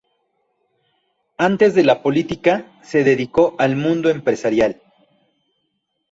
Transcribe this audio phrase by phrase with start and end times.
[1.37, 4.81] Antes de la política se dedicó al mundo empresarial.